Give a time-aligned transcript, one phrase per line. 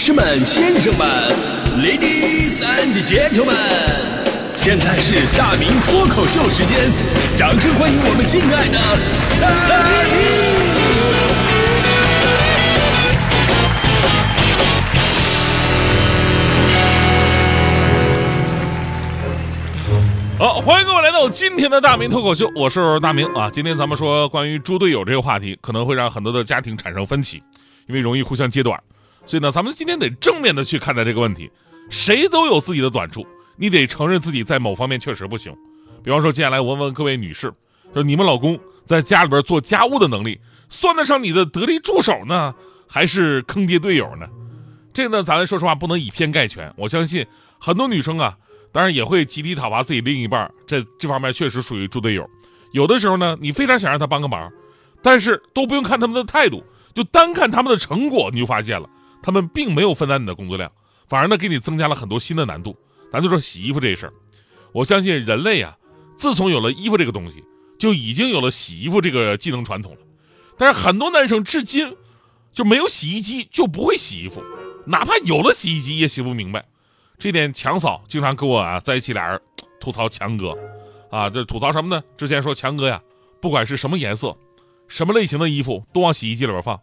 [0.00, 1.06] 士们、先生们
[1.76, 3.52] ，Ladies and Gentlemen，
[4.56, 6.90] 现在是大明脱口秀时间，
[7.36, 8.78] 掌声欢迎我们敬爱的
[9.42, 9.50] 大
[10.08, 10.16] 明！
[20.38, 23.50] 好，欢迎各位来到今天的大明脱口秀，我是大明啊。
[23.50, 27.42] 今天咱们说关于猪队友这个话题，可能会让很多的家庭产生分歧，
[27.86, 28.82] 因为容易互相揭短。
[29.26, 31.50] 所以呢，咱们今天得正面的去看待这个问题。
[31.88, 35.54] 谁都有自己的短处，你得承认自己在某方面确实不行。
[36.02, 37.52] 比方说，接下来我问问各位女士，
[37.94, 42.54] 就你们老公在家里边做家务的能力，算得上你的得力助手呢，
[42.86, 44.26] 还是坑爹队友呢？
[44.92, 46.72] 这个呢，咱说实话不能以偏概全。
[46.76, 47.26] 我相信
[47.58, 48.36] 很多女生啊。
[48.72, 52.24] 当然也会集体讨伐自己另一半，这这方面确实属于猪队友。
[52.70, 54.48] 有的时候呢，你非常想让他帮个忙，
[55.02, 56.62] 但是都不用看他们的态度，
[56.94, 58.88] 就单看他们的成果，你就发现了
[59.22, 60.70] 他们并没有分担你的工作量，
[61.08, 62.76] 反而呢给你增加了很多新的难度。
[63.12, 64.12] 咱就说洗衣服这事儿，
[64.72, 65.76] 我相信人类啊，
[66.16, 67.42] 自从有了衣服这个东西，
[67.78, 69.98] 就已经有了洗衣服这个技能传统了。
[70.56, 71.96] 但是很多男生至今
[72.52, 74.42] 就没有洗衣机就不会洗衣服，
[74.86, 76.64] 哪怕有了洗衣机也洗不明白。
[77.18, 79.40] 这点强嫂经常跟我啊在一起，俩人
[79.80, 80.56] 吐槽强哥，
[81.10, 82.02] 啊，这吐槽什么呢？
[82.16, 83.02] 之前说强哥呀，
[83.40, 84.36] 不管是什么颜色、
[84.86, 86.80] 什么类型的衣服都往洗衣机里边放，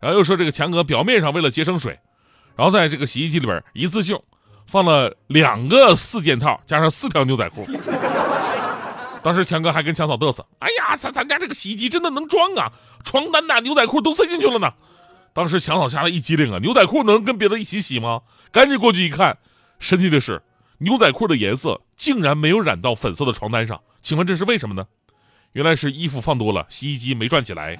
[0.00, 1.98] 然后又说这个强哥表面上为了节省水，
[2.56, 4.18] 然后在这个洗衣机里边一次性
[4.66, 7.66] 放了两个四件套加上四条牛仔裤。
[9.22, 12.72] 当时强哥还跟强嫂嘚瑟：“哎呀，咱咱家这个洗衣机真的能装啊，
[13.04, 14.72] 床单呐、牛仔裤都塞进去了呢。”
[15.34, 18.22] 当时强嫂吓得一激灵啊，牛仔裤能跟别的一起洗吗？
[18.52, 19.38] 赶紧过去一看。
[19.80, 20.40] 神奇的是，
[20.78, 24.86] 牛仔裤的颜色竟然没有染到粉色的床单上，请问这是为什么呢？
[25.52, 27.74] 原来是衣服放多了，洗衣机没转起来。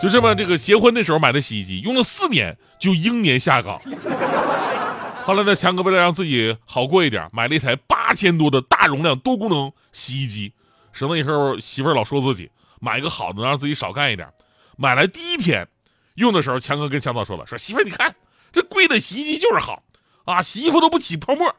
[0.00, 3.80] 就这么，这个结婚的时候买的洗衣机，用了四年就英年下岗。
[5.24, 10.52] 后来呢，强哥为了让自己好过一点，买了一台八千多的大容量多功能洗衣机，
[10.92, 12.50] 省得以后媳妇儿老说自己
[12.80, 14.28] 买一个好的能，让自己少干一点。
[14.76, 15.66] 买来第一天
[16.14, 18.14] 用的时候，强哥跟强嫂说了：“说媳妇儿，你看
[18.52, 19.82] 这贵的洗衣机就是好。”
[20.26, 21.54] 啊，洗衣服都不起泡沫，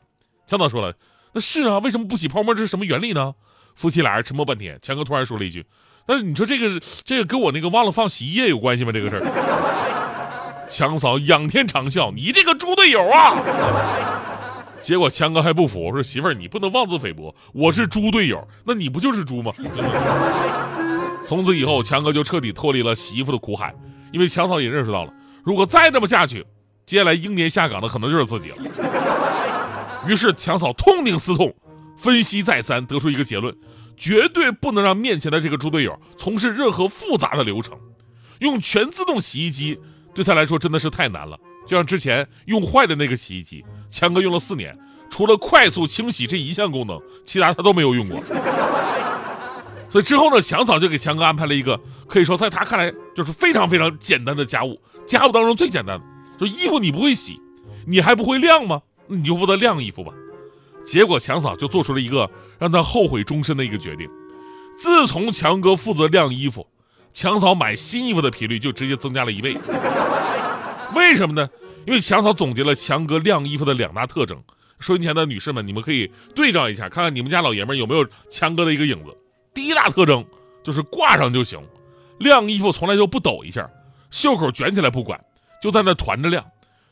[0.45, 0.93] 强嫂说了，
[1.33, 2.53] 那是啊，为什么不起泡沫？
[2.53, 3.33] 这是什么原理呢？
[3.77, 5.63] 夫妻俩人沉默半天，强哥突然说了一句
[6.09, 8.91] ：“那你说这个这个跟我那个忘了放洗衣液有关系吗？
[8.91, 13.37] 这个事儿？”强嫂仰天长啸：“你这个猪队友啊！”
[14.81, 19.51] 结果强哥还不服，我说：“媳妇儿，你不能妄自菲薄，我是猪队友，那你不就是猪吗？”
[21.23, 23.73] 从此以后，强哥就彻底脱离了洗衣服的苦海，
[24.11, 26.45] 因为强嫂也认识到了，如果再这么下去。
[26.85, 28.55] 接下来英年下岗的可能就是自己了。
[30.07, 31.53] 于是强嫂痛定思痛，
[31.97, 33.53] 分析再三，得出一个结论：
[33.97, 37.77] 绝对不能让面前的这个猪队友从事任何复杂的流程。
[38.39, 39.79] 用全自动洗衣机
[40.13, 41.37] 对他来说真的是太难了。
[41.67, 44.77] 就像之前用坏的那个洗衣机，强哥用了四年，
[45.09, 48.21] 除了快速清洗这一项功能，其他他都没有用过。
[49.89, 56.05] 所以之后呢，强嫂就给强哥安排了一个可以说在他看来就是非常非常简单的家务，家务当中最简单的。
[56.39, 57.41] 就衣服你不会洗，
[57.87, 58.81] 你还不会晾吗？
[59.07, 60.13] 你就负责晾衣服吧。
[60.87, 62.27] 结果强嫂就做出了一个
[62.57, 64.09] 让他后悔终身的一个决定。
[64.79, 66.65] 自从强哥负责晾衣服，
[67.13, 69.57] 强嫂买新衣服的频率就直接增加了一倍。
[70.95, 71.49] 为什么呢？
[71.85, 74.41] 因为强嫂总结了强哥晾衣服的两大特征。
[74.79, 79.15] 收音前的女士们，你们可以对照一下，看看你们家老爷们有没有强哥的一个影子。
[79.53, 80.23] 第一大特征
[80.63, 81.59] 就是挂上就行，
[82.19, 83.67] 晾衣服从来就不抖一下，
[84.11, 85.19] 袖口卷起来不管。
[85.59, 86.45] 就在那团着晾，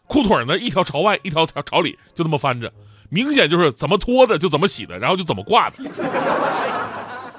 [0.08, 2.72] 裤腿呢一条朝外，一条朝朝里，就那么翻着，
[3.10, 5.78] 明显就是怎么脱的就怎么洗的，然后就怎么挂的。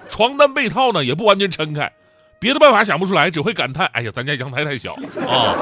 [0.08, 1.92] 床单被套呢也不完全撑开，
[2.38, 4.92] 别的办法想不出来，只会感叹：哎呀，咱家阳台太小
[5.28, 5.54] 啊。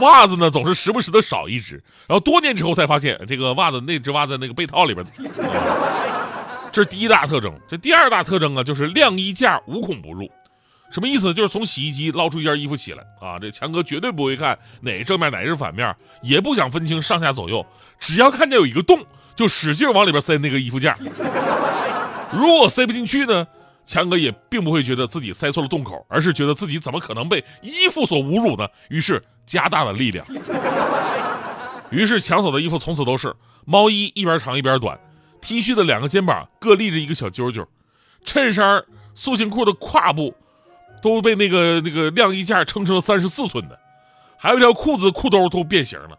[0.00, 1.74] 袜子呢总是时不时的少一只，
[2.08, 5.06] 然后多年之后才发现，这个袜子那只袜子那个被套里边。
[6.72, 10.28] 这是第一大特征，这第二大特征啊，就是晾衣架无孔不入。
[10.94, 11.34] 什么意思？
[11.34, 13.36] 就是从洗衣机捞出一件衣服起来啊！
[13.36, 15.92] 这强哥绝对不会看哪是正面哪是反面，
[16.22, 17.66] 也不想分清上下左右，
[17.98, 19.04] 只要看见有一个洞，
[19.34, 20.96] 就使劲往里边塞那个衣服架。
[22.32, 23.44] 如果塞不进去呢，
[23.88, 28.68] 强哥也并不会觉得自己塞错了洞口，而是觉得自己怎么可能被衣服所侮辱呢？
[28.88, 30.24] 于是加大了力量。
[31.90, 34.96] 于是强嫂的衣服从此都是毛衣一边长一边短
[35.40, 37.66] ，T 恤的两个肩膀各立着一个小揪揪，
[38.24, 38.80] 衬衫
[39.16, 40.32] 塑形裤的胯部。
[41.12, 43.78] 都被那个那个晾衣架撑成了三十四寸的，
[44.38, 46.18] 还有一条裤子裤兜都变形了，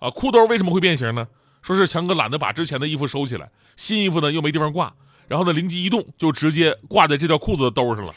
[0.00, 1.26] 啊，裤兜为什么会变形呢？
[1.62, 4.92] 说是强哥懒得把之前的衣服收起来，新衣服呢又没地方挂，
[5.28, 8.12] 然后呢灵机一动就直接挂在这条裤子的兜上了。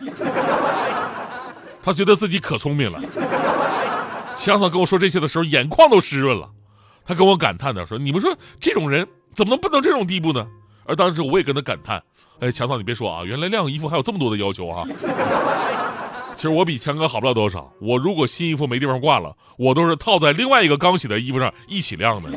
[1.84, 3.00] 他觉得自己可聪明了。
[4.36, 6.50] 强嫂跟我说这些的时候，眼眶都湿润了。
[7.06, 10.48] 他跟我感叹的说：“你们说这种人怎么能笨到这种地步呢？”
[10.86, 12.02] 而当时我也跟他感叹
[12.42, 14.84] ：“哎，强嫂，你别说啊，原来晾衣服还有这么多的要求啊！
[16.40, 17.70] 其实我比强哥好不了多少。
[17.82, 22.32] 我如果新衣服没地方挂了，我都是套在另外一个刚洗的衣服上一起晾的。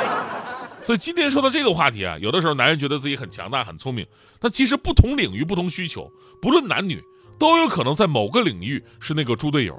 [0.82, 4.06] 所以今天说到这个话题啊，有的时候男人觉得自己很强大、很聪明，
[4.40, 6.10] 但其实不同领域、不同需求，
[6.40, 7.04] 不论男女，
[7.38, 9.78] 都有可能在某个领域是那个猪队友。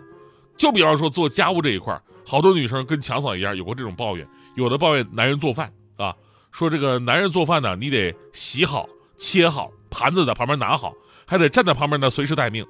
[0.55, 6.15] 就比方说做家务这一块，好多女生跟强嫂一样有过这种抱怨，有的抱怨男人做饭啊，
[6.51, 8.87] 说这个男人做饭呢，你得洗好、
[9.17, 10.93] 切好，盘子在旁边拿好，
[11.25, 12.63] 还得站在旁边呢随时待命。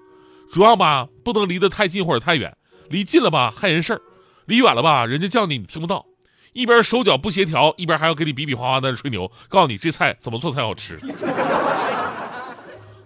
[0.51, 2.56] 主要吧，不能离得太近或者太远，
[2.90, 4.01] 离近了吧害人事儿，
[4.46, 6.06] 离远了吧人家叫你你听不到，
[6.54, 10.98] 一边手脚不协调，一边还要给你比比划划在那吹牛，告诉你这菜怎么做才好吃。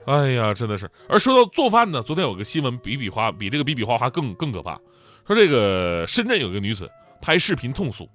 [0.06, 0.90] 哎呀，真的是。
[1.08, 4.80] 而说到做饭呢，昨天有个新闻比比划比这个比比划划更更可怕，
[5.28, 6.90] 说这个深圳有一个女子
[7.22, 8.10] 拍视频痛诉，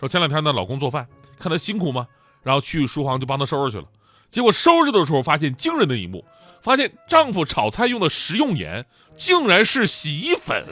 [0.00, 1.06] 说前两天呢老公做饭，
[1.38, 2.06] 看她辛苦吗？
[2.42, 3.84] 然后去书房就帮她收拾去了，
[4.30, 6.24] 结果收拾的时候发现惊人的一幕。
[6.62, 8.86] 发现丈夫炒菜用的食用盐
[9.16, 10.62] 竟然是洗衣粉，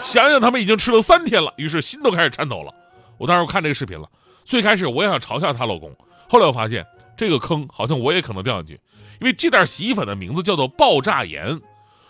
[0.00, 2.74] 想想他们已经吃了三天了，于是心都开始颤抖了。
[3.16, 4.08] 我当时看这个视频了，
[4.44, 5.94] 最开始我也想嘲笑她老公，
[6.28, 6.84] 后来我发现
[7.16, 8.80] 这个坑好像我也可能掉进去，
[9.20, 11.60] 因为这袋洗衣粉的名字叫做爆炸盐。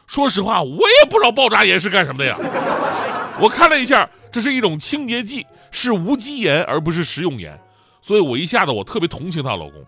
[0.06, 2.36] 说实话，我也不知道爆炸盐是干什么的呀。
[3.38, 7.56] 我看了一下，这是一种清洁剂，是无机盐而不是食用盐，
[8.02, 9.84] 所以我一下子我特别同情她老公。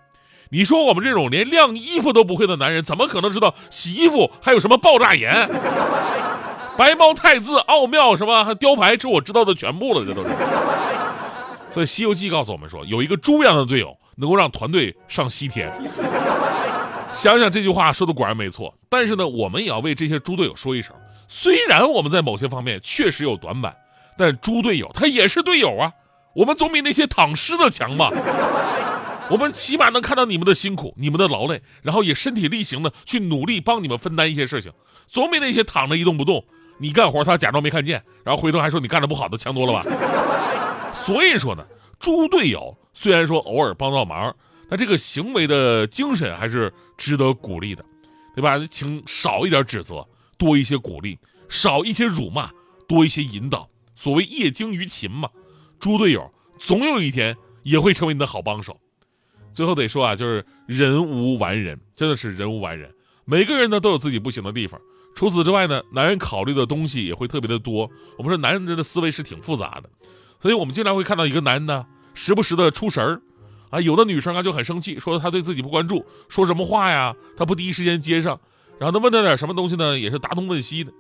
[0.53, 5.49] 你说我们这种连晾衣服都不会的男人，怎么可能知道洗衣服还有什么爆炸盐？
[6.77, 10.29] 白猫太子奥妙什么雕牌，这我知道的全部了，这都是。
[11.71, 15.73] 所以《西游记》告诉我们说，有一个猪一样的队友能够让团队上西天。
[17.15, 20.95] 想想这句话说的果然没错，但是呢，我们也要为这些猪队友说一声：
[21.29, 23.75] 虽然我们在某些方面确实有短板，
[24.19, 25.93] 但猪队友他也是队友啊，
[26.35, 28.11] 我们总比那些躺尸的强吧。
[29.33, 34.71] 我们起码能看到你们的辛苦，你们的劳累，然后也身体力行的去努力帮你们分担一些事情，
[35.07, 36.45] 总比那些躺着一动不动，
[36.77, 40.93] 你干活他假装没看见，然后回头还说你干的不好的强多了吧？
[40.93, 41.65] 所以说呢，
[41.99, 44.37] 猪队友虽然说偶尔帮到忙，
[44.69, 47.83] 但这个行为的精神还是值得鼓励的，
[48.37, 48.61] 对吧？
[48.71, 50.07] 请少一点指责，
[50.37, 51.17] 多一些鼓励；
[51.49, 52.51] 少一些辱骂，
[52.87, 53.67] 多一些引导。
[53.97, 55.31] 所谓业精于勤嘛，
[55.81, 58.79] 猪队友总有一天也会成为你的好帮手。
[59.53, 62.93] 最后得说啊，就是人无完人，真的是人无完人。
[63.25, 64.81] 每个人呢都有自己不行的地方。
[65.15, 67.91] 除此之外呢，男人考虑的东西也会特别的多。
[68.17, 69.91] 我们说男人的思维是挺复杂的，
[70.41, 73.21] 所以我们经常会看到一个男人呢，时不时的出神儿，
[73.69, 78.41] 啊，有的女生啊就很生气，说他对自己不关注，说什么话呀，他不第一时间接上，
[78.79, 80.91] 然后他问他点什么东西呢，也是答东问西的。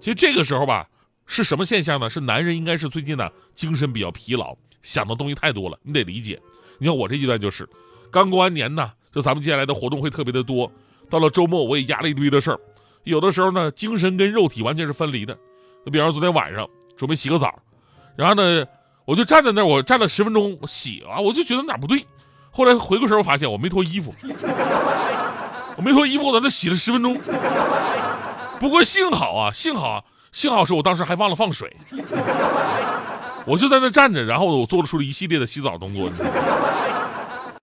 [0.00, 0.88] 其实这个时候吧，
[1.26, 2.08] 是什么现象呢？
[2.08, 6.40] 是男人应该是最近呢精神比较疲劳，想的东西太多了，你得理解。
[6.78, 7.68] 你看我这阶段就是。
[8.10, 10.70] 刚过完年呢，就咱们接下来的活动会特别的多。
[11.10, 12.58] 到了周末，我也压了一堆的事儿，
[13.04, 15.34] 有的时候呢，精神跟肉体完全是分离的。
[15.84, 17.58] 就比方昨天晚上准备洗个澡，
[18.16, 18.66] 然后呢，
[19.06, 22.04] 我就站在那儿，我站了十分钟洗啊，我就觉得哪不对。
[22.50, 24.12] 后来回过神，我发现我没脱衣服，
[25.76, 27.18] 我没脱衣服，我在那洗了十分钟。
[28.58, 31.74] 不过幸好啊，幸好啊幸好是我当时还忘了放水，
[33.46, 36.10] 我就在那站着，然后我做出了一系列的洗澡动作。